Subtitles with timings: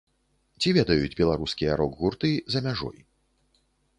[0.63, 2.97] Ці ведаюць беларускія рок-гурты за мяжой?